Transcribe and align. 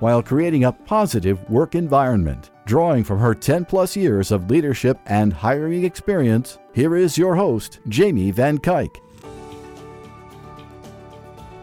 while 0.00 0.22
creating 0.22 0.64
a 0.64 0.72
positive 0.72 1.48
work 1.48 1.74
environment. 1.74 2.50
Drawing 2.66 3.04
from 3.04 3.18
her 3.18 3.34
10 3.34 3.64
plus 3.66 3.96
years 3.96 4.30
of 4.30 4.50
leadership 4.50 4.98
and 5.06 5.32
hiring 5.32 5.84
experience, 5.84 6.58
here 6.74 6.96
is 6.96 7.16
your 7.16 7.34
host, 7.34 7.80
Jamie 7.88 8.30
Van 8.30 8.58
Cuyk. 8.58 8.96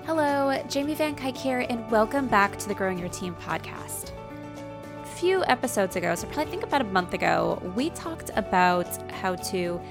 Hello, 0.06 0.64
Jamie 0.70 0.96
Van 0.96 1.16
Cuyk 1.16 1.36
here, 1.36 1.66
and 1.70 1.90
welcome 1.92 2.28
back 2.28 2.58
to 2.60 2.68
the 2.68 2.74
Growing 2.74 2.98
Your 2.98 3.10
Team 3.10 3.36
podcast. 3.36 4.12
A 5.02 5.06
few 5.06 5.44
episodes 5.46 5.96
ago, 5.96 6.14
so 6.16 6.28
probably 6.28 6.52
think 6.52 6.64
about 6.64 6.82
a 6.82 6.86
month 6.86 7.14
ago, 7.14 7.62
we 7.76 7.90
talked 7.92 8.32
about 8.36 8.88
how 9.12 9.36
to 9.36 9.82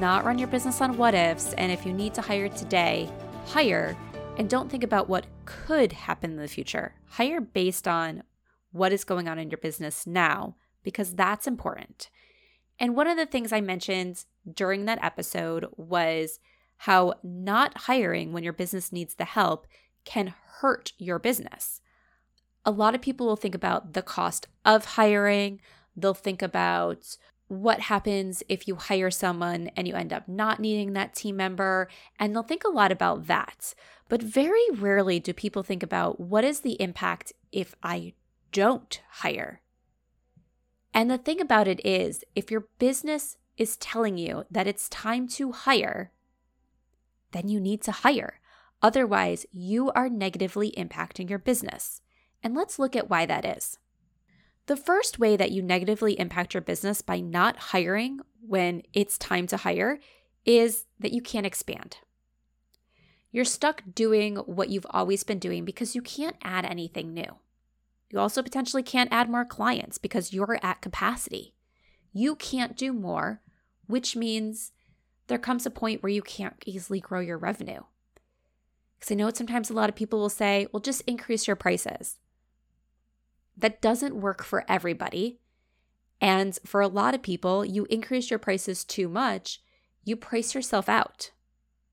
not 0.00 0.24
run 0.24 0.38
your 0.38 0.48
business 0.48 0.80
on 0.80 0.96
what 0.96 1.14
ifs, 1.14 1.52
and 1.54 1.70
if 1.70 1.84
you 1.84 1.92
need 1.92 2.14
to 2.14 2.22
hire 2.22 2.48
today, 2.48 3.10
hire 3.46 3.96
and 4.36 4.50
don't 4.50 4.70
think 4.70 4.84
about 4.84 5.08
what 5.08 5.26
could 5.46 5.92
happen 5.92 6.32
in 6.32 6.36
the 6.36 6.48
future. 6.48 6.94
Hire 7.10 7.40
based 7.40 7.88
on 7.88 8.22
what 8.70 8.92
is 8.92 9.04
going 9.04 9.28
on 9.28 9.38
in 9.38 9.50
your 9.50 9.58
business 9.58 10.06
now, 10.06 10.56
because 10.82 11.14
that's 11.14 11.46
important. 11.46 12.10
And 12.78 12.94
one 12.94 13.06
of 13.06 13.16
the 13.16 13.26
things 13.26 13.52
I 13.52 13.62
mentioned 13.62 14.24
during 14.52 14.84
that 14.84 15.02
episode 15.02 15.66
was 15.76 16.38
how 16.78 17.14
not 17.22 17.76
hiring 17.78 18.32
when 18.32 18.44
your 18.44 18.52
business 18.52 18.92
needs 18.92 19.14
the 19.14 19.24
help 19.24 19.66
can 20.04 20.34
hurt 20.60 20.92
your 20.98 21.18
business. 21.18 21.80
A 22.66 22.70
lot 22.70 22.94
of 22.94 23.00
people 23.00 23.26
will 23.26 23.36
think 23.36 23.54
about 23.54 23.94
the 23.94 24.02
cost 24.02 24.48
of 24.64 24.84
hiring, 24.84 25.60
they'll 25.96 26.12
think 26.12 26.42
about 26.42 27.16
what 27.48 27.80
happens 27.80 28.42
if 28.48 28.66
you 28.66 28.74
hire 28.74 29.10
someone 29.10 29.70
and 29.76 29.86
you 29.86 29.94
end 29.94 30.12
up 30.12 30.26
not 30.28 30.58
needing 30.58 30.92
that 30.92 31.14
team 31.14 31.36
member, 31.36 31.88
and 32.18 32.34
they'll 32.34 32.42
think 32.42 32.64
a 32.64 32.68
lot 32.68 32.90
about 32.90 33.26
that. 33.26 33.74
But 34.08 34.22
very 34.22 34.64
rarely 34.72 35.20
do 35.20 35.32
people 35.32 35.62
think 35.62 35.82
about 35.82 36.20
what 36.20 36.44
is 36.44 36.60
the 36.60 36.80
impact 36.80 37.32
if 37.52 37.74
I 37.82 38.14
don't 38.52 39.00
hire. 39.10 39.60
And 40.92 41.10
the 41.10 41.18
thing 41.18 41.40
about 41.40 41.68
it 41.68 41.84
is, 41.84 42.24
if 42.34 42.50
your 42.50 42.68
business 42.78 43.36
is 43.56 43.76
telling 43.76 44.18
you 44.18 44.44
that 44.50 44.66
it's 44.66 44.88
time 44.88 45.28
to 45.28 45.52
hire, 45.52 46.12
then 47.32 47.48
you 47.48 47.60
need 47.60 47.82
to 47.82 47.92
hire. 47.92 48.40
Otherwise, 48.82 49.46
you 49.52 49.90
are 49.92 50.08
negatively 50.08 50.72
impacting 50.72 51.28
your 51.28 51.38
business. 51.38 52.00
And 52.42 52.54
let's 52.54 52.78
look 52.78 52.94
at 52.94 53.10
why 53.10 53.26
that 53.26 53.44
is. 53.44 53.78
The 54.66 54.76
first 54.76 55.18
way 55.18 55.36
that 55.36 55.52
you 55.52 55.62
negatively 55.62 56.18
impact 56.18 56.52
your 56.52 56.60
business 56.60 57.00
by 57.00 57.20
not 57.20 57.56
hiring 57.56 58.20
when 58.40 58.82
it's 58.92 59.16
time 59.16 59.46
to 59.48 59.58
hire 59.58 60.00
is 60.44 60.86
that 60.98 61.12
you 61.12 61.22
can't 61.22 61.46
expand. 61.46 61.98
You're 63.30 63.44
stuck 63.44 63.82
doing 63.94 64.36
what 64.36 64.68
you've 64.70 64.86
always 64.90 65.22
been 65.22 65.38
doing 65.38 65.64
because 65.64 65.94
you 65.94 66.02
can't 66.02 66.36
add 66.42 66.64
anything 66.64 67.14
new. 67.14 67.36
You 68.10 68.18
also 68.18 68.42
potentially 68.42 68.82
can't 68.82 69.12
add 69.12 69.28
more 69.28 69.44
clients 69.44 69.98
because 69.98 70.32
you're 70.32 70.58
at 70.62 70.80
capacity. 70.80 71.54
You 72.12 72.34
can't 72.34 72.76
do 72.76 72.92
more, 72.92 73.42
which 73.86 74.16
means 74.16 74.72
there 75.26 75.38
comes 75.38 75.66
a 75.66 75.70
point 75.70 76.02
where 76.02 76.10
you 76.10 76.22
can't 76.22 76.62
easily 76.64 77.00
grow 77.00 77.20
your 77.20 77.38
revenue. 77.38 77.82
Because 78.98 79.12
I 79.12 79.16
know 79.16 79.30
sometimes 79.32 79.70
a 79.70 79.74
lot 79.74 79.90
of 79.90 79.96
people 79.96 80.18
will 80.18 80.28
say, 80.28 80.66
well, 80.72 80.80
just 80.80 81.02
increase 81.02 81.46
your 81.46 81.56
prices. 81.56 82.18
That 83.56 83.80
doesn't 83.80 84.20
work 84.20 84.42
for 84.42 84.64
everybody. 84.68 85.40
And 86.20 86.58
for 86.64 86.80
a 86.80 86.88
lot 86.88 87.14
of 87.14 87.22
people, 87.22 87.64
you 87.64 87.86
increase 87.90 88.30
your 88.30 88.38
prices 88.38 88.84
too 88.84 89.08
much, 89.08 89.60
you 90.04 90.16
price 90.16 90.54
yourself 90.54 90.88
out, 90.88 91.30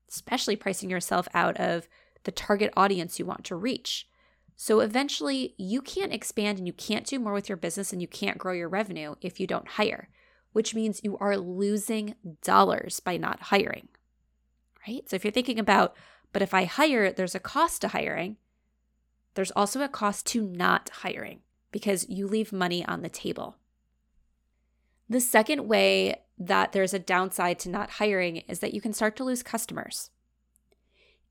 especially 0.08 0.56
pricing 0.56 0.90
yourself 0.90 1.28
out 1.34 1.56
of 1.58 1.88
the 2.24 2.32
target 2.32 2.72
audience 2.76 3.18
you 3.18 3.26
want 3.26 3.44
to 3.44 3.56
reach. 3.56 4.08
So 4.56 4.80
eventually, 4.80 5.54
you 5.58 5.82
can't 5.82 6.12
expand 6.12 6.58
and 6.58 6.66
you 6.66 6.72
can't 6.72 7.06
do 7.06 7.18
more 7.18 7.32
with 7.32 7.48
your 7.48 7.56
business 7.56 7.92
and 7.92 8.00
you 8.00 8.08
can't 8.08 8.38
grow 8.38 8.52
your 8.52 8.68
revenue 8.68 9.16
if 9.20 9.40
you 9.40 9.46
don't 9.46 9.68
hire, 9.68 10.08
which 10.52 10.74
means 10.74 11.00
you 11.02 11.18
are 11.18 11.36
losing 11.36 12.14
dollars 12.42 13.00
by 13.00 13.16
not 13.16 13.42
hiring. 13.42 13.88
Right? 14.86 15.08
So 15.08 15.16
if 15.16 15.24
you're 15.24 15.32
thinking 15.32 15.58
about, 15.58 15.96
but 16.32 16.42
if 16.42 16.54
I 16.54 16.64
hire, 16.64 17.10
there's 17.10 17.34
a 17.34 17.40
cost 17.40 17.80
to 17.80 17.88
hiring, 17.88 18.36
there's 19.34 19.50
also 19.50 19.82
a 19.82 19.88
cost 19.88 20.26
to 20.26 20.46
not 20.46 20.88
hiring 21.02 21.40
because 21.74 22.08
you 22.08 22.28
leave 22.28 22.52
money 22.52 22.86
on 22.86 23.02
the 23.02 23.08
table. 23.08 23.56
The 25.08 25.20
second 25.20 25.66
way 25.66 26.20
that 26.38 26.70
there's 26.70 26.94
a 26.94 27.00
downside 27.00 27.58
to 27.58 27.68
not 27.68 27.90
hiring 27.90 28.36
is 28.48 28.60
that 28.60 28.72
you 28.72 28.80
can 28.80 28.92
start 28.92 29.16
to 29.16 29.24
lose 29.24 29.42
customers. 29.42 30.10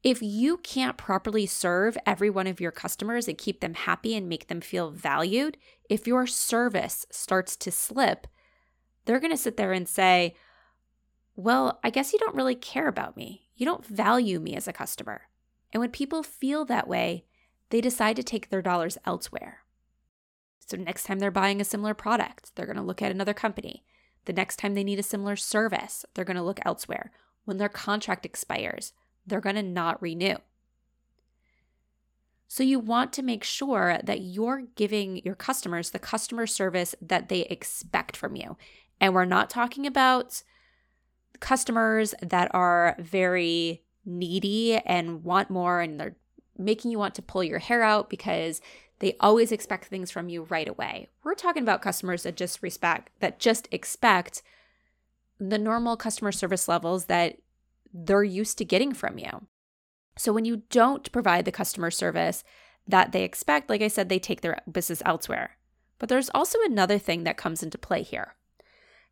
If 0.03 0.21
you 0.21 0.57
can't 0.57 0.97
properly 0.97 1.45
serve 1.45 1.97
every 2.05 2.29
one 2.29 2.45
of 2.45 2.59
your 2.59 2.71
customers 2.71 3.29
and 3.29 3.37
keep 3.37 3.61
them 3.61 3.73
happy 3.73 4.17
and 4.17 4.27
make 4.27 4.49
them 4.49 4.59
feel 4.59 4.91
valued, 4.91 5.55
if 5.89 6.07
your 6.07 6.27
service 6.27 7.05
starts 7.09 7.55
to 7.55 7.71
slip, 7.71 8.27
they're 9.05 9.21
going 9.21 9.31
to 9.31 9.37
sit 9.37 9.55
there 9.55 9.71
and 9.71 9.87
say, 9.87 10.35
Well, 11.37 11.79
I 11.85 11.89
guess 11.89 12.11
you 12.11 12.19
don't 12.19 12.35
really 12.35 12.55
care 12.55 12.89
about 12.89 13.15
me. 13.15 13.47
You 13.55 13.65
don't 13.65 13.85
value 13.85 14.41
me 14.41 14.57
as 14.57 14.67
a 14.67 14.73
customer. 14.73 15.21
And 15.71 15.79
when 15.79 15.91
people 15.91 16.21
feel 16.21 16.65
that 16.65 16.89
way, 16.89 17.23
they 17.69 17.79
decide 17.79 18.17
to 18.17 18.23
take 18.23 18.49
their 18.49 18.61
dollars 18.61 18.97
elsewhere. 19.05 19.62
So, 20.65 20.77
next 20.77 21.03
time 21.03 21.19
they're 21.19 21.31
buying 21.31 21.59
a 21.59 21.65
similar 21.65 21.93
product, 21.93 22.55
they're 22.55 22.65
going 22.65 22.77
to 22.77 22.83
look 22.83 23.01
at 23.01 23.11
another 23.11 23.33
company. 23.33 23.83
The 24.25 24.33
next 24.33 24.57
time 24.57 24.73
they 24.73 24.83
need 24.83 24.99
a 24.99 25.03
similar 25.03 25.35
service, 25.35 26.05
they're 26.13 26.25
going 26.25 26.37
to 26.37 26.43
look 26.43 26.59
elsewhere. 26.65 27.11
When 27.45 27.57
their 27.57 27.69
contract 27.69 28.25
expires, 28.25 28.93
they're 29.27 29.41
going 29.41 29.57
to 29.57 29.63
not 29.63 30.01
renew. 30.01 30.37
So, 32.47 32.63
you 32.63 32.79
want 32.79 33.11
to 33.13 33.23
make 33.23 33.43
sure 33.43 33.99
that 34.03 34.21
you're 34.21 34.63
giving 34.75 35.17
your 35.25 35.35
customers 35.35 35.91
the 35.91 35.99
customer 35.99 36.47
service 36.47 36.95
that 37.01 37.29
they 37.29 37.41
expect 37.41 38.15
from 38.15 38.35
you. 38.35 38.57
And 39.01 39.13
we're 39.13 39.25
not 39.25 39.49
talking 39.49 39.85
about 39.85 40.43
customers 41.39 42.15
that 42.21 42.49
are 42.53 42.95
very 42.99 43.83
needy 44.05 44.77
and 44.77 45.23
want 45.23 45.49
more 45.49 45.81
and 45.81 45.99
they're 45.99 46.15
making 46.57 46.91
you 46.91 46.99
want 46.99 47.15
to 47.15 47.21
pull 47.21 47.43
your 47.43 47.59
hair 47.59 47.83
out 47.83 48.09
because 48.09 48.61
they 49.03 49.17
always 49.19 49.51
expect 49.51 49.83
things 49.83 50.11
from 50.11 50.29
you 50.29 50.43
right 50.43 50.69
away. 50.69 51.09
We're 51.25 51.35
talking 51.35 51.61
about 51.61 51.81
customers 51.81 52.23
that 52.23 52.37
just 52.37 52.63
respect 52.63 53.11
that 53.19 53.37
just 53.37 53.67
expect 53.69 54.41
the 55.37 55.57
normal 55.57 55.97
customer 55.97 56.31
service 56.31 56.69
levels 56.69 57.07
that 57.07 57.35
they're 57.93 58.23
used 58.23 58.57
to 58.59 58.63
getting 58.63 58.93
from 58.93 59.17
you. 59.17 59.47
So 60.17 60.31
when 60.31 60.45
you 60.45 60.63
don't 60.69 61.11
provide 61.11 61.43
the 61.43 61.51
customer 61.51 61.91
service 61.91 62.45
that 62.87 63.11
they 63.11 63.25
expect, 63.25 63.69
like 63.69 63.81
I 63.81 63.89
said, 63.89 64.07
they 64.07 64.19
take 64.19 64.39
their 64.39 64.61
business 64.71 65.01
elsewhere. 65.03 65.57
But 65.99 66.07
there's 66.07 66.31
also 66.33 66.59
another 66.63 66.97
thing 66.97 67.25
that 67.25 67.35
comes 67.35 67.61
into 67.61 67.77
play 67.77 68.03
here. 68.03 68.35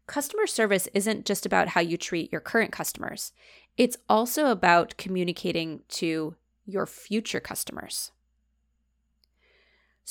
Customer 0.07 0.47
service 0.47 0.87
isn't 0.93 1.25
just 1.25 1.45
about 1.45 1.67
how 1.67 1.81
you 1.81 1.97
treat 1.97 2.31
your 2.31 2.39
current 2.39 2.71
customers, 2.71 3.33
it's 3.75 3.97
also 4.07 4.45
about 4.45 4.95
communicating 4.95 5.81
to 5.89 6.35
your 6.65 6.85
future 6.85 7.41
customers. 7.41 8.13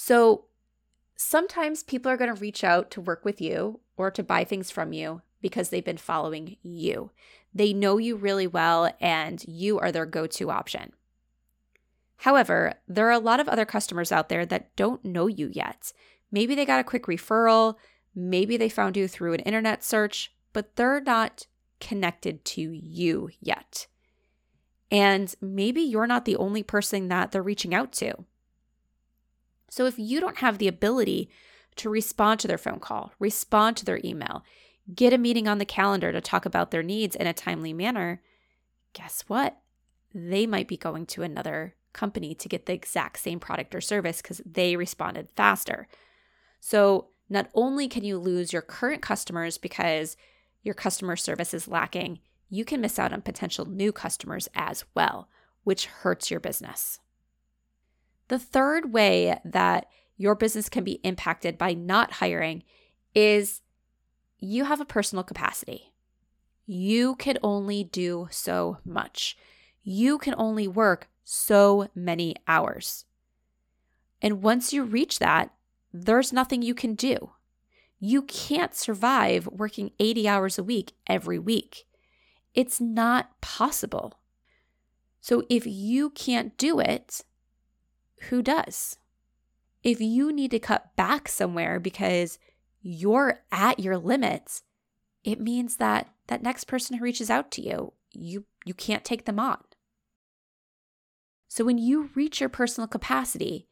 So 0.02 0.46
sometimes 1.14 1.82
people 1.82 2.10
are 2.10 2.16
going 2.16 2.34
to 2.34 2.40
reach 2.40 2.64
out 2.64 2.90
to 2.92 3.02
work 3.02 3.22
with 3.22 3.38
you 3.38 3.80
or 3.98 4.10
to 4.12 4.22
buy 4.22 4.44
things 4.44 4.70
from 4.70 4.94
you 4.94 5.20
because 5.42 5.68
they've 5.68 5.84
been 5.84 5.98
following 5.98 6.56
you. 6.62 7.10
They 7.52 7.74
know 7.74 7.98
you 7.98 8.16
really 8.16 8.46
well 8.46 8.90
and 8.98 9.44
you 9.46 9.78
are 9.78 9.92
their 9.92 10.06
go 10.06 10.26
to 10.26 10.50
option. 10.50 10.94
However, 12.16 12.72
there 12.88 13.08
are 13.08 13.12
a 13.12 13.18
lot 13.18 13.40
of 13.40 13.48
other 13.48 13.66
customers 13.66 14.10
out 14.10 14.30
there 14.30 14.46
that 14.46 14.74
don't 14.74 15.04
know 15.04 15.26
you 15.26 15.50
yet. 15.52 15.92
Maybe 16.32 16.54
they 16.54 16.64
got 16.64 16.80
a 16.80 16.84
quick 16.84 17.04
referral, 17.04 17.74
maybe 18.14 18.56
they 18.56 18.70
found 18.70 18.96
you 18.96 19.06
through 19.06 19.34
an 19.34 19.40
internet 19.40 19.84
search, 19.84 20.32
but 20.54 20.76
they're 20.76 21.02
not 21.02 21.46
connected 21.78 22.46
to 22.46 22.62
you 22.72 23.28
yet. 23.38 23.86
And 24.90 25.34
maybe 25.42 25.82
you're 25.82 26.06
not 26.06 26.24
the 26.24 26.36
only 26.36 26.62
person 26.62 27.08
that 27.08 27.32
they're 27.32 27.42
reaching 27.42 27.74
out 27.74 27.92
to. 27.92 28.24
So 29.70 29.86
if 29.86 29.98
you 29.98 30.20
don't 30.20 30.38
have 30.38 30.58
the 30.58 30.68
ability 30.68 31.30
to 31.76 31.88
respond 31.88 32.40
to 32.40 32.48
their 32.48 32.58
phone 32.58 32.80
call, 32.80 33.12
respond 33.18 33.76
to 33.78 33.84
their 33.84 34.00
email, 34.04 34.44
get 34.94 35.12
a 35.12 35.18
meeting 35.18 35.48
on 35.48 35.58
the 35.58 35.64
calendar 35.64 36.12
to 36.12 36.20
talk 36.20 36.44
about 36.44 36.72
their 36.72 36.82
needs 36.82 37.16
in 37.16 37.26
a 37.26 37.32
timely 37.32 37.72
manner, 37.72 38.20
guess 38.92 39.24
what? 39.28 39.56
They 40.12 40.46
might 40.46 40.68
be 40.68 40.76
going 40.76 41.06
to 41.06 41.22
another 41.22 41.76
company 41.92 42.34
to 42.34 42.48
get 42.48 42.66
the 42.66 42.72
exact 42.72 43.20
same 43.20 43.38
product 43.38 43.74
or 43.74 43.80
service 43.80 44.20
because 44.20 44.42
they 44.44 44.76
responded 44.76 45.30
faster. 45.36 45.88
So, 46.60 47.08
not 47.28 47.48
only 47.54 47.86
can 47.86 48.02
you 48.02 48.18
lose 48.18 48.52
your 48.52 48.62
current 48.62 49.02
customers 49.02 49.56
because 49.56 50.16
your 50.64 50.74
customer 50.74 51.14
service 51.14 51.54
is 51.54 51.68
lacking, 51.68 52.18
you 52.48 52.64
can 52.64 52.80
miss 52.80 52.98
out 52.98 53.12
on 53.12 53.22
potential 53.22 53.66
new 53.66 53.92
customers 53.92 54.48
as 54.52 54.84
well, 54.96 55.28
which 55.62 55.86
hurts 55.86 56.28
your 56.28 56.40
business. 56.40 56.98
The 58.30 58.38
third 58.38 58.92
way 58.92 59.40
that 59.44 59.86
your 60.16 60.36
business 60.36 60.68
can 60.68 60.84
be 60.84 61.00
impacted 61.02 61.58
by 61.58 61.74
not 61.74 62.12
hiring 62.12 62.62
is 63.12 63.60
you 64.38 64.66
have 64.66 64.80
a 64.80 64.84
personal 64.84 65.24
capacity. 65.24 65.92
You 66.64 67.16
can 67.16 67.38
only 67.42 67.82
do 67.82 68.28
so 68.30 68.78
much. 68.84 69.36
You 69.82 70.16
can 70.16 70.36
only 70.38 70.68
work 70.68 71.08
so 71.24 71.88
many 71.92 72.36
hours. 72.46 73.04
And 74.22 74.44
once 74.44 74.72
you 74.72 74.84
reach 74.84 75.18
that, 75.18 75.52
there's 75.92 76.32
nothing 76.32 76.62
you 76.62 76.72
can 76.72 76.94
do. 76.94 77.32
You 77.98 78.22
can't 78.22 78.76
survive 78.76 79.48
working 79.48 79.90
80 79.98 80.28
hours 80.28 80.56
a 80.56 80.62
week 80.62 80.92
every 81.08 81.40
week. 81.40 81.84
It's 82.54 82.80
not 82.80 83.40
possible. 83.40 84.20
So 85.20 85.42
if 85.50 85.66
you 85.66 86.10
can't 86.10 86.56
do 86.56 86.78
it, 86.78 87.24
who 88.28 88.42
does? 88.42 88.98
If 89.82 90.00
you 90.00 90.32
need 90.32 90.50
to 90.50 90.58
cut 90.58 90.94
back 90.96 91.28
somewhere 91.28 91.80
because 91.80 92.38
you're 92.82 93.40
at 93.50 93.80
your 93.80 93.96
limits, 93.96 94.62
it 95.24 95.40
means 95.40 95.76
that 95.76 96.08
that 96.28 96.42
next 96.42 96.64
person 96.64 96.96
who 96.96 97.04
reaches 97.04 97.30
out 97.30 97.50
to 97.52 97.62
you, 97.62 97.92
you 98.12 98.44
you 98.64 98.74
can't 98.74 99.04
take 99.04 99.24
them 99.24 99.38
on. 99.38 99.58
So 101.48 101.64
when 101.64 101.78
you 101.78 102.10
reach 102.14 102.40
your 102.40 102.48
personal 102.48 102.86
capacity, 102.86 103.66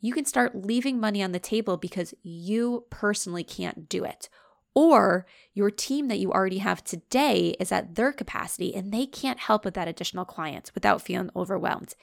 you 0.00 0.12
can 0.12 0.24
start 0.24 0.66
leaving 0.66 0.98
money 0.98 1.22
on 1.22 1.32
the 1.32 1.38
table 1.38 1.76
because 1.76 2.14
you 2.22 2.84
personally 2.90 3.44
can't 3.44 3.88
do 3.88 4.04
it. 4.04 4.28
Or 4.74 5.26
your 5.54 5.70
team 5.70 6.08
that 6.08 6.18
you 6.18 6.32
already 6.32 6.58
have 6.58 6.82
today 6.82 7.54
is 7.60 7.70
at 7.70 7.94
their 7.94 8.12
capacity 8.12 8.74
and 8.74 8.92
they 8.92 9.06
can't 9.06 9.38
help 9.38 9.64
with 9.64 9.74
that 9.74 9.86
additional 9.86 10.24
client 10.24 10.72
without 10.74 11.02
feeling 11.02 11.30
overwhelmed. 11.36 11.94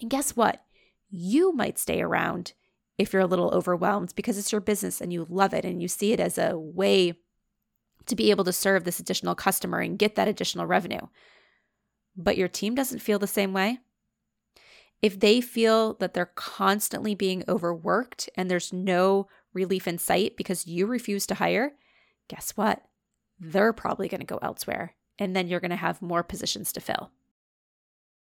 And 0.00 0.08
guess 0.08 0.36
what? 0.36 0.64
You 1.10 1.52
might 1.52 1.78
stay 1.78 2.00
around 2.00 2.52
if 2.98 3.12
you're 3.12 3.22
a 3.22 3.26
little 3.26 3.50
overwhelmed 3.50 4.12
because 4.16 4.36
it's 4.36 4.52
your 4.52 4.60
business 4.60 5.00
and 5.00 5.12
you 5.12 5.26
love 5.28 5.54
it 5.54 5.64
and 5.64 5.80
you 5.80 5.88
see 5.88 6.12
it 6.12 6.20
as 6.20 6.36
a 6.36 6.58
way 6.58 7.14
to 8.06 8.16
be 8.16 8.30
able 8.30 8.44
to 8.44 8.52
serve 8.52 8.84
this 8.84 8.98
additional 8.98 9.34
customer 9.34 9.80
and 9.80 9.98
get 9.98 10.16
that 10.16 10.28
additional 10.28 10.66
revenue. 10.66 11.06
But 12.16 12.36
your 12.36 12.48
team 12.48 12.74
doesn't 12.74 12.98
feel 12.98 13.18
the 13.18 13.26
same 13.26 13.52
way. 13.52 13.78
If 15.00 15.20
they 15.20 15.40
feel 15.40 15.94
that 15.94 16.14
they're 16.14 16.32
constantly 16.34 17.14
being 17.14 17.44
overworked 17.48 18.28
and 18.34 18.50
there's 18.50 18.72
no 18.72 19.28
relief 19.52 19.86
in 19.86 19.98
sight 19.98 20.36
because 20.36 20.66
you 20.66 20.86
refuse 20.86 21.26
to 21.28 21.36
hire, 21.36 21.72
guess 22.26 22.52
what? 22.56 22.82
They're 23.38 23.72
probably 23.72 24.08
going 24.08 24.20
to 24.20 24.26
go 24.26 24.40
elsewhere. 24.42 24.94
And 25.18 25.36
then 25.36 25.46
you're 25.46 25.60
going 25.60 25.70
to 25.70 25.76
have 25.76 26.02
more 26.02 26.24
positions 26.24 26.72
to 26.72 26.80
fill. 26.80 27.12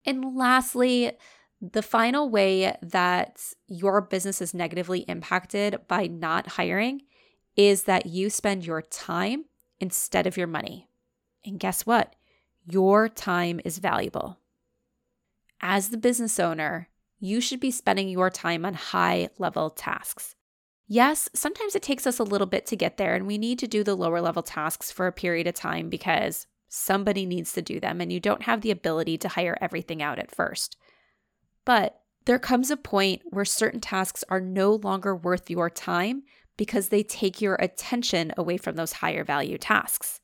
And 0.04 0.36
lastly, 0.36 1.12
the 1.62 1.82
final 1.82 2.28
way 2.28 2.76
that 2.82 3.40
your 3.68 4.00
business 4.00 4.42
is 4.42 4.52
negatively 4.52 5.00
impacted 5.00 5.78
by 5.86 6.08
not 6.08 6.48
hiring 6.48 7.02
is 7.56 7.84
that 7.84 8.06
you 8.06 8.30
spend 8.30 8.66
your 8.66 8.82
time 8.82 9.44
instead 9.78 10.26
of 10.26 10.36
your 10.36 10.48
money. 10.48 10.88
And 11.44 11.60
guess 11.60 11.86
what? 11.86 12.16
Your 12.64 13.08
time 13.08 13.60
is 13.64 13.78
valuable. 13.78 14.40
As 15.60 15.90
the 15.90 15.96
business 15.96 16.40
owner, 16.40 16.88
you 17.20 17.40
should 17.40 17.60
be 17.60 17.70
spending 17.70 18.08
your 18.08 18.30
time 18.30 18.64
on 18.64 18.74
high 18.74 19.28
level 19.38 19.70
tasks. 19.70 20.34
Yes, 20.88 21.28
sometimes 21.32 21.76
it 21.76 21.82
takes 21.82 22.06
us 22.08 22.18
a 22.18 22.24
little 22.24 22.48
bit 22.48 22.66
to 22.66 22.76
get 22.76 22.96
there, 22.96 23.14
and 23.14 23.26
we 23.26 23.38
need 23.38 23.60
to 23.60 23.68
do 23.68 23.84
the 23.84 23.94
lower 23.94 24.20
level 24.20 24.42
tasks 24.42 24.90
for 24.90 25.06
a 25.06 25.12
period 25.12 25.46
of 25.46 25.54
time 25.54 25.88
because 25.88 26.48
somebody 26.68 27.24
needs 27.24 27.52
to 27.52 27.62
do 27.62 27.78
them, 27.78 28.00
and 28.00 28.12
you 28.12 28.18
don't 28.18 28.42
have 28.42 28.62
the 28.62 28.72
ability 28.72 29.16
to 29.18 29.28
hire 29.28 29.56
everything 29.60 30.02
out 30.02 30.18
at 30.18 30.34
first. 30.34 30.76
But 31.64 32.00
there 32.24 32.38
comes 32.38 32.70
a 32.70 32.76
point 32.76 33.22
where 33.30 33.44
certain 33.44 33.80
tasks 33.80 34.24
are 34.28 34.40
no 34.40 34.74
longer 34.74 35.14
worth 35.14 35.50
your 35.50 35.70
time 35.70 36.22
because 36.56 36.88
they 36.88 37.02
take 37.02 37.40
your 37.40 37.56
attention 37.56 38.32
away 38.36 38.56
from 38.56 38.76
those 38.76 38.92
higher 38.92 39.24
value 39.24 39.58
tasks. 39.58 40.20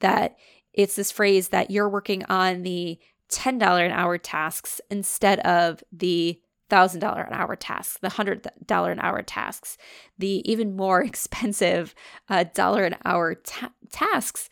That 0.00 0.36
it's 0.72 0.96
this 0.96 1.10
phrase 1.10 1.48
that 1.48 1.70
you're 1.70 1.88
working 1.88 2.24
on 2.26 2.62
the 2.62 2.98
$10 3.30 3.62
an 3.84 3.92
hour 3.92 4.18
tasks 4.18 4.80
instead 4.90 5.40
of 5.40 5.82
the 5.90 6.40
$1,000 6.70 7.26
an 7.26 7.32
hour 7.32 7.56
tasks, 7.56 7.98
the 8.00 8.08
$100 8.08 8.92
an 8.92 9.00
hour 9.00 9.22
tasks, 9.22 9.76
the 10.18 10.48
even 10.50 10.76
more 10.76 11.02
expensive 11.04 11.94
uh, 12.28 12.44
dollar 12.54 12.84
an 12.84 12.96
hour 13.04 13.34
ta- 13.34 13.72
tasks. 13.90 14.48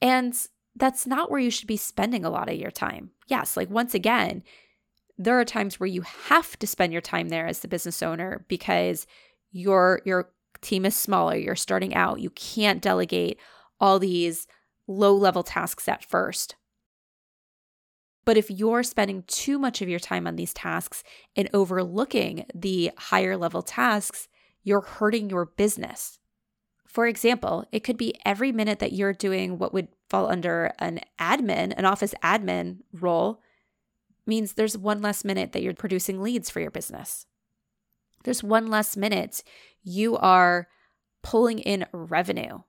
And 0.00 0.34
that's 0.76 1.06
not 1.06 1.30
where 1.30 1.40
you 1.40 1.50
should 1.50 1.66
be 1.66 1.76
spending 1.76 2.24
a 2.24 2.30
lot 2.30 2.48
of 2.48 2.56
your 2.56 2.70
time. 2.70 3.10
Yes, 3.26 3.56
like 3.56 3.70
once 3.70 3.94
again, 3.94 4.42
there 5.18 5.38
are 5.38 5.44
times 5.44 5.78
where 5.80 5.88
you 5.88 6.02
have 6.02 6.58
to 6.60 6.66
spend 6.66 6.92
your 6.92 7.02
time 7.02 7.28
there 7.28 7.46
as 7.46 7.58
the 7.60 7.68
business 7.68 8.02
owner 8.02 8.44
because 8.48 9.06
your 9.50 10.00
your 10.04 10.30
team 10.60 10.84
is 10.84 10.96
smaller, 10.96 11.36
you're 11.36 11.56
starting 11.56 11.94
out, 11.94 12.20
you 12.20 12.30
can't 12.30 12.82
delegate 12.82 13.38
all 13.80 13.98
these 13.98 14.46
low 14.86 15.14
level 15.14 15.42
tasks 15.42 15.88
at 15.88 16.04
first. 16.04 16.56
But 18.24 18.36
if 18.36 18.50
you're 18.50 18.82
spending 18.82 19.24
too 19.26 19.58
much 19.58 19.80
of 19.80 19.88
your 19.88 19.98
time 19.98 20.26
on 20.26 20.36
these 20.36 20.52
tasks 20.52 21.02
and 21.34 21.48
overlooking 21.54 22.44
the 22.54 22.90
higher 22.96 23.36
level 23.36 23.62
tasks, 23.62 24.28
you're 24.62 24.82
hurting 24.82 25.30
your 25.30 25.46
business. 25.46 26.18
For 26.86 27.06
example, 27.06 27.64
it 27.72 27.80
could 27.80 27.96
be 27.96 28.14
every 28.26 28.52
minute 28.52 28.80
that 28.80 28.92
you're 28.92 29.12
doing 29.12 29.58
what 29.58 29.72
would 29.72 29.88
fall 30.10 30.28
under 30.28 30.72
an 30.78 31.00
admin, 31.18 31.72
an 31.76 31.84
office 31.84 32.14
admin 32.22 32.78
role, 32.92 33.40
means 34.28 34.52
there's 34.52 34.78
one 34.78 35.02
less 35.02 35.24
minute 35.24 35.52
that 35.52 35.62
you're 35.62 35.74
producing 35.74 36.22
leads 36.22 36.50
for 36.50 36.60
your 36.60 36.70
business. 36.70 37.26
There's 38.24 38.42
one 38.42 38.68
less 38.68 38.96
minute 38.96 39.42
you 39.82 40.16
are 40.16 40.68
pulling 41.22 41.58
in 41.58 41.86
revenue 41.92 42.60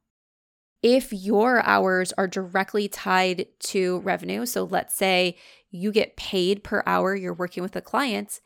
if 0.82 1.12
your 1.12 1.62
hours 1.64 2.14
are 2.14 2.28
directly 2.28 2.88
tied 2.88 3.48
to 3.60 4.00
revenue, 4.00 4.46
so 4.46 4.64
let's 4.64 4.96
say 4.96 5.36
you 5.70 5.92
get 5.92 6.16
paid 6.16 6.64
per 6.64 6.84
hour 6.86 7.16
you're 7.16 7.34
working 7.34 7.62
with 7.64 7.76
a 7.76 7.82
client, 7.82 8.40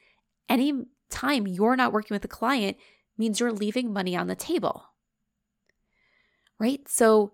any 0.49 0.85
time 1.09 1.45
you're 1.45 1.75
not 1.75 1.93
working 1.93 2.15
with 2.15 2.25
a 2.25 2.29
client 2.29 2.77
means 3.17 3.39
you're 3.39 3.51
leaving 3.51 3.93
money 3.93 4.15
on 4.15 4.27
the 4.27 4.35
table. 4.35 4.85
Right? 6.59 6.87
So 6.87 7.33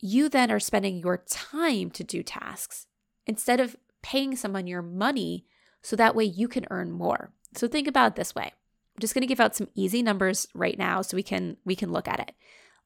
you 0.00 0.28
then 0.28 0.50
are 0.50 0.60
spending 0.60 0.96
your 0.96 1.24
time 1.28 1.90
to 1.90 2.04
do 2.04 2.22
tasks 2.22 2.86
instead 3.26 3.60
of 3.60 3.76
paying 4.08 4.34
someone 4.34 4.66
your 4.66 4.80
money 4.80 5.44
so 5.82 5.94
that 5.94 6.14
way 6.14 6.24
you 6.24 6.48
can 6.48 6.64
earn 6.70 6.90
more. 6.90 7.30
So 7.54 7.68
think 7.68 7.86
about 7.86 8.12
it 8.12 8.16
this 8.16 8.34
way. 8.34 8.44
I'm 8.44 9.00
just 9.00 9.12
going 9.12 9.20
to 9.20 9.28
give 9.28 9.38
out 9.38 9.54
some 9.54 9.68
easy 9.74 10.02
numbers 10.02 10.48
right 10.54 10.78
now 10.78 11.02
so 11.02 11.14
we 11.14 11.22
can 11.22 11.58
we 11.66 11.76
can 11.76 11.92
look 11.92 12.08
at 12.08 12.20
it. 12.20 12.32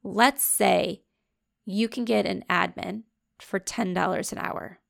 Let's 0.02 0.42
say 0.42 1.02
you 1.64 1.88
can 1.88 2.04
get 2.04 2.26
an 2.26 2.44
admin 2.50 3.04
for 3.38 3.60
$10 3.60 4.32
an 4.32 4.38
hour. 4.38 4.80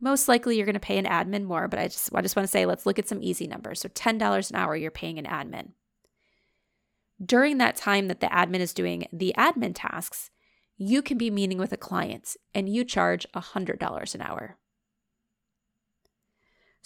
Most 0.00 0.26
likely 0.26 0.56
you're 0.56 0.66
going 0.66 0.74
to 0.74 0.80
pay 0.80 0.98
an 0.98 1.04
admin 1.04 1.44
more, 1.44 1.68
but 1.68 1.78
I 1.78 1.86
just, 1.86 2.10
I 2.12 2.20
just 2.20 2.34
want 2.34 2.46
to 2.46 2.50
say 2.50 2.66
let's 2.66 2.84
look 2.84 2.98
at 2.98 3.08
some 3.08 3.22
easy 3.22 3.46
numbers. 3.46 3.80
So 3.80 3.88
$10 3.88 4.50
an 4.50 4.56
hour, 4.56 4.74
you're 4.74 4.90
paying 4.90 5.18
an 5.18 5.24
admin. 5.24 5.70
During 7.24 7.58
that 7.58 7.76
time 7.76 8.08
that 8.08 8.20
the 8.20 8.26
admin 8.26 8.60
is 8.60 8.74
doing 8.74 9.06
the 9.12 9.32
admin 9.38 9.72
tasks, 9.74 10.30
you 10.76 11.00
can 11.00 11.16
be 11.16 11.30
meeting 11.30 11.58
with 11.58 11.72
a 11.72 11.78
client 11.78 12.36
and 12.54 12.68
you 12.68 12.84
charge 12.84 13.24
$100 13.34 14.14
an 14.14 14.20
hour. 14.20 14.58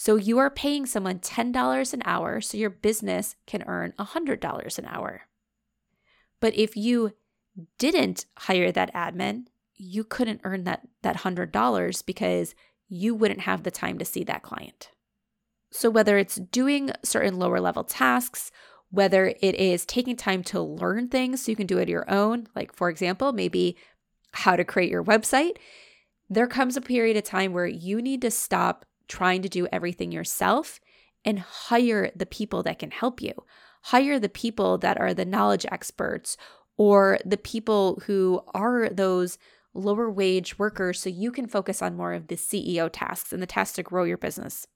So 0.02 0.16
you 0.16 0.38
are 0.38 0.48
paying 0.48 0.86
someone 0.86 1.18
$10 1.18 1.92
an 1.92 2.02
hour 2.06 2.40
so 2.40 2.56
your 2.56 2.70
business 2.70 3.36
can 3.46 3.62
earn 3.66 3.92
$100 3.98 4.78
an 4.78 4.86
hour. 4.86 5.26
But 6.40 6.56
if 6.56 6.74
you 6.74 7.12
didn't 7.76 8.24
hire 8.38 8.72
that 8.72 8.94
admin, 8.94 9.48
you 9.76 10.04
couldn't 10.04 10.40
earn 10.42 10.64
that 10.64 10.88
that 11.02 11.18
$100 11.18 12.06
because 12.06 12.54
you 12.88 13.14
wouldn't 13.14 13.42
have 13.42 13.62
the 13.62 13.70
time 13.70 13.98
to 13.98 14.06
see 14.06 14.24
that 14.24 14.42
client. 14.42 14.88
So 15.70 15.90
whether 15.90 16.16
it's 16.16 16.36
doing 16.36 16.92
certain 17.04 17.38
lower 17.38 17.60
level 17.60 17.84
tasks, 17.84 18.50
whether 18.88 19.34
it 19.42 19.54
is 19.54 19.84
taking 19.84 20.16
time 20.16 20.42
to 20.44 20.62
learn 20.62 21.08
things 21.08 21.44
so 21.44 21.52
you 21.52 21.56
can 21.56 21.66
do 21.66 21.76
it 21.76 21.90
your 21.90 22.10
own, 22.10 22.46
like 22.56 22.74
for 22.74 22.88
example, 22.88 23.34
maybe 23.34 23.76
how 24.32 24.56
to 24.56 24.64
create 24.64 24.90
your 24.90 25.04
website, 25.04 25.58
there 26.30 26.46
comes 26.46 26.78
a 26.78 26.80
period 26.80 27.18
of 27.18 27.24
time 27.24 27.52
where 27.52 27.66
you 27.66 28.00
need 28.00 28.22
to 28.22 28.30
stop 28.30 28.86
trying 29.10 29.42
to 29.42 29.48
do 29.50 29.68
everything 29.70 30.10
yourself 30.10 30.80
and 31.26 31.38
hire 31.40 32.10
the 32.16 32.24
people 32.24 32.62
that 32.62 32.78
can 32.78 32.90
help 32.90 33.20
you. 33.20 33.34
Hire 33.82 34.18
the 34.18 34.30
people 34.30 34.78
that 34.78 34.98
are 34.98 35.12
the 35.12 35.26
knowledge 35.26 35.66
experts 35.70 36.38
or 36.78 37.18
the 37.26 37.36
people 37.36 38.00
who 38.06 38.40
are 38.54 38.88
those 38.88 39.36
lower 39.74 40.10
wage 40.10 40.58
workers 40.58 40.98
so 40.98 41.10
you 41.10 41.30
can 41.30 41.46
focus 41.46 41.82
on 41.82 41.96
more 41.96 42.14
of 42.14 42.28
the 42.28 42.36
CEO 42.36 42.88
tasks 42.90 43.32
and 43.32 43.42
the 43.42 43.46
tasks 43.46 43.76
to 43.76 43.82
grow 43.82 44.04
your 44.04 44.18
business. 44.18 44.66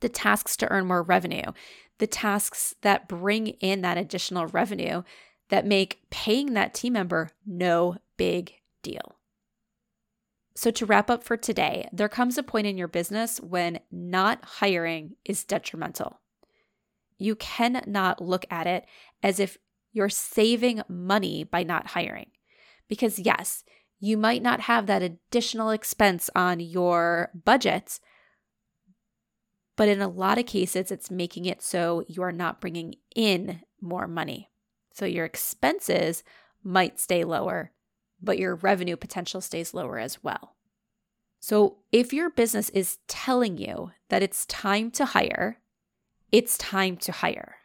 the 0.00 0.08
tasks 0.08 0.56
to 0.56 0.70
earn 0.70 0.86
more 0.86 1.02
revenue, 1.02 1.52
the 1.98 2.06
tasks 2.06 2.74
that 2.82 3.08
bring 3.08 3.48
in 3.48 3.80
that 3.82 3.98
additional 3.98 4.46
revenue 4.46 5.02
that 5.48 5.66
make 5.66 6.00
paying 6.10 6.54
that 6.54 6.74
team 6.74 6.92
member 6.92 7.30
no 7.44 7.96
big 8.16 8.54
deal. 8.82 9.17
So, 10.58 10.72
to 10.72 10.86
wrap 10.86 11.08
up 11.08 11.22
for 11.22 11.36
today, 11.36 11.88
there 11.92 12.08
comes 12.08 12.36
a 12.36 12.42
point 12.42 12.66
in 12.66 12.76
your 12.76 12.88
business 12.88 13.40
when 13.40 13.78
not 13.92 14.44
hiring 14.44 15.14
is 15.24 15.44
detrimental. 15.44 16.18
You 17.16 17.36
cannot 17.36 18.20
look 18.20 18.44
at 18.50 18.66
it 18.66 18.84
as 19.22 19.38
if 19.38 19.58
you're 19.92 20.08
saving 20.08 20.82
money 20.88 21.44
by 21.44 21.62
not 21.62 21.86
hiring. 21.86 22.32
Because, 22.88 23.20
yes, 23.20 23.62
you 24.00 24.16
might 24.16 24.42
not 24.42 24.62
have 24.62 24.86
that 24.86 25.00
additional 25.00 25.70
expense 25.70 26.28
on 26.34 26.58
your 26.58 27.30
budget, 27.44 28.00
but 29.76 29.88
in 29.88 30.00
a 30.00 30.08
lot 30.08 30.38
of 30.38 30.46
cases, 30.46 30.90
it's 30.90 31.08
making 31.08 31.44
it 31.44 31.62
so 31.62 32.02
you 32.08 32.20
are 32.24 32.32
not 32.32 32.60
bringing 32.60 32.96
in 33.14 33.60
more 33.80 34.08
money. 34.08 34.50
So 34.92 35.06
your 35.06 35.24
expenses 35.24 36.24
might 36.64 36.98
stay 36.98 37.22
lower, 37.22 37.70
but 38.22 38.38
your 38.38 38.56
revenue 38.56 38.96
potential 38.96 39.40
stays 39.40 39.74
lower 39.74 39.98
as 39.98 40.22
well. 40.22 40.56
So 41.40 41.78
if 41.92 42.12
your 42.12 42.30
business 42.30 42.68
is 42.70 42.98
telling 43.06 43.58
you 43.58 43.92
that 44.08 44.22
it's 44.22 44.46
time 44.46 44.90
to 44.92 45.04
hire, 45.04 45.58
it's 46.32 46.58
time 46.58 46.96
to 46.98 47.12
hire. 47.12 47.56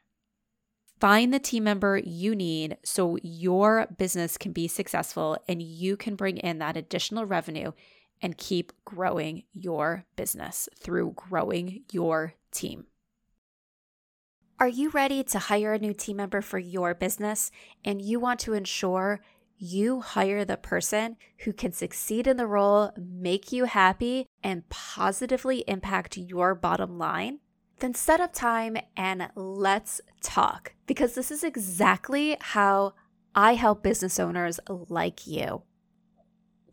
Find 0.99 1.33
the 1.33 1.39
team 1.39 1.65
member 1.65 1.97
you 1.97 2.35
need 2.35 2.77
so 2.83 3.17
your 3.21 3.87
business 3.97 4.37
can 4.37 4.53
be 4.53 4.67
successful 4.67 5.37
and 5.49 5.61
you 5.61 5.97
can 5.97 6.15
bring 6.15 6.37
in 6.37 6.59
that 6.59 6.77
additional 6.77 7.25
revenue 7.25 7.71
and 8.21 8.37
keep 8.37 8.71
growing 8.85 9.43
your 9.51 10.05
business 10.15 10.69
through 10.79 11.11
growing 11.13 11.83
your 11.91 12.35
team. 12.51 12.85
Are 14.59 14.67
you 14.69 14.91
ready 14.91 15.25
to 15.25 15.39
hire 15.39 15.73
a 15.73 15.79
new 15.79 15.93
team 15.93 16.17
member 16.17 16.41
for 16.41 16.57
your 16.57 16.93
business 16.93 17.51
and 17.83 18.01
you 18.01 18.19
want 18.19 18.39
to 18.41 18.53
ensure 18.53 19.19
you 19.63 20.01
hire 20.01 20.43
the 20.43 20.57
person 20.57 21.17
who 21.39 21.53
can 21.53 21.71
succeed 21.71 22.27
in 22.27 22.37
the 22.37 22.47
role, 22.47 22.91
make 22.97 23.51
you 23.51 23.65
happy, 23.65 24.27
and 24.43 24.67
positively 24.69 25.63
impact 25.67 26.17
your 26.17 26.53
bottom 26.53 26.97
line? 26.97 27.39
then 27.83 27.93
set 27.93 28.21
up 28.21 28.33
time 28.33 28.77
and 28.95 29.29
let's 29.35 29.99
talk 30.21 30.73
because 30.87 31.15
this 31.15 31.29
is 31.29 31.43
exactly 31.43 32.37
how 32.39 32.93
I 33.35 33.55
help 33.55 33.83
business 33.83 34.19
owners 34.19 34.59
like 34.69 35.27
you. 35.27 35.63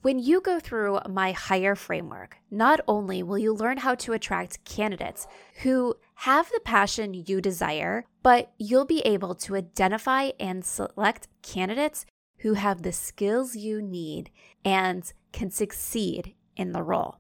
When 0.02 0.18
you 0.18 0.40
go 0.40 0.60
through 0.60 1.00
my 1.10 1.32
hire 1.32 1.74
framework, 1.74 2.36
not 2.50 2.80
only 2.86 3.22
will 3.22 3.38
you 3.38 3.52
learn 3.52 3.78
how 3.78 3.96
to 3.96 4.12
attract 4.12 4.64
candidates 4.64 5.26
who 5.62 5.96
have 6.14 6.48
the 6.50 6.60
passion 6.64 7.12
you 7.12 7.40
desire, 7.40 8.06
but 8.22 8.52
you'll 8.56 8.86
be 8.86 9.00
able 9.00 9.34
to 9.34 9.56
identify 9.56 10.30
and 10.38 10.64
select 10.64 11.28
candidates 11.42 12.06
who 12.40 12.54
have 12.54 12.82
the 12.82 12.92
skills 12.92 13.56
you 13.56 13.80
need 13.80 14.30
and 14.64 15.12
can 15.32 15.50
succeed 15.50 16.34
in 16.56 16.72
the 16.72 16.82
role. 16.82 17.18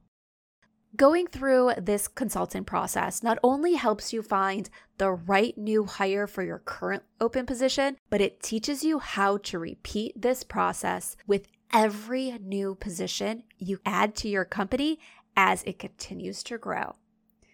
Going 0.96 1.28
through 1.28 1.72
this 1.78 2.08
consultant 2.08 2.66
process 2.66 3.22
not 3.22 3.38
only 3.44 3.74
helps 3.74 4.12
you 4.12 4.22
find 4.22 4.68
the 4.98 5.12
right 5.12 5.56
new 5.56 5.84
hire 5.84 6.26
for 6.26 6.42
your 6.42 6.58
current 6.58 7.04
open 7.20 7.46
position, 7.46 7.96
but 8.10 8.20
it 8.20 8.42
teaches 8.42 8.82
you 8.82 8.98
how 8.98 9.36
to 9.38 9.58
repeat 9.58 10.20
this 10.20 10.42
process 10.42 11.16
with 11.28 11.46
every 11.72 12.36
new 12.40 12.74
position 12.74 13.44
you 13.56 13.78
add 13.86 14.16
to 14.16 14.28
your 14.28 14.44
company 14.44 14.98
as 15.36 15.62
it 15.62 15.78
continues 15.78 16.42
to 16.42 16.58
grow. 16.58 16.96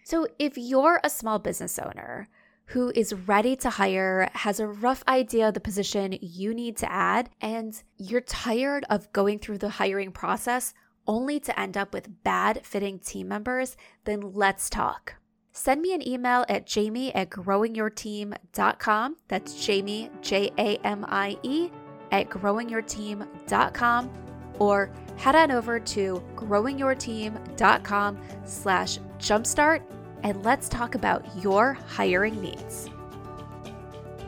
So, 0.03 0.25
if 0.39 0.57
you're 0.57 0.99
a 1.03 1.09
small 1.09 1.37
business 1.37 1.77
owner 1.77 2.29
who 2.67 2.91
is 2.95 3.13
ready 3.13 3.55
to 3.55 3.69
hire, 3.69 4.29
has 4.33 4.59
a 4.59 4.67
rough 4.67 5.03
idea 5.07 5.47
of 5.47 5.53
the 5.53 5.59
position 5.59 6.17
you 6.21 6.53
need 6.53 6.75
to 6.77 6.91
add, 6.91 7.29
and 7.39 7.81
you're 7.97 8.21
tired 8.21 8.85
of 8.89 9.11
going 9.13 9.39
through 9.39 9.57
the 9.57 9.69
hiring 9.69 10.11
process, 10.11 10.73
only 11.07 11.39
to 11.39 11.57
end 11.57 11.77
up 11.77 11.93
with 11.93 12.23
bad 12.23 12.65
fitting 12.65 12.99
team 12.99 13.29
members, 13.29 13.77
then 14.03 14.19
let's 14.33 14.69
talk. 14.69 15.15
Send 15.53 15.81
me 15.81 15.93
an 15.93 16.07
email 16.07 16.45
at 16.49 16.67
jamie 16.67 17.15
at 17.15 17.29
growingyourteam.com. 17.29 19.15
That's 19.27 19.65
Jamie, 19.65 20.11
J 20.21 20.51
A 20.57 20.77
M 20.83 21.05
I 21.07 21.37
E, 21.41 21.71
at 22.11 22.29
growingyourteam.com. 22.29 24.11
Or 24.59 24.91
head 25.15 25.35
on 25.35 25.51
over 25.51 25.79
to 25.79 26.23
growingyourteam.com 26.35 28.17
slash 28.45 28.99
jumpstart 29.17 29.81
and 30.23 30.43
let's 30.43 30.69
talk 30.69 30.95
about 30.95 31.25
your 31.35 31.73
hiring 31.73 32.41
needs. 32.41 32.89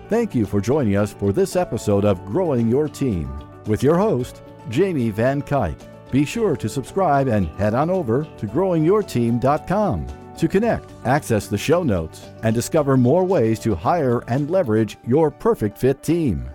Thank 0.10 0.34
you 0.34 0.46
for 0.46 0.60
joining 0.60 0.96
us 0.96 1.14
for 1.14 1.32
this 1.32 1.56
episode 1.56 2.04
of 2.04 2.26
Growing 2.26 2.68
Your 2.68 2.88
Team 2.88 3.32
with 3.66 3.84
your 3.84 3.98
host, 3.98 4.42
Jamie 4.70 5.12
Van 5.12 5.42
Cuyk. 5.42 5.80
Be 6.12 6.26
sure 6.26 6.56
to 6.58 6.68
subscribe 6.68 7.28
and 7.28 7.48
head 7.50 7.76
on 7.76 7.90
over 7.90 8.24
to 8.38 8.48
growingyourteam.com 8.48 10.08
to 10.38 10.48
connect, 10.48 10.92
access 11.06 11.48
the 11.48 11.58
show 11.58 11.84
notes, 11.84 12.28
and 12.44 12.56
discover 12.56 12.98
more 12.98 13.26
ways 13.26 13.60
to 13.60 13.76
hire 13.76 14.24
and 14.28 14.50
leverage 14.50 14.98
your 15.06 15.30
perfect 15.30 15.78
fit 15.78 16.02
team. 16.02 16.50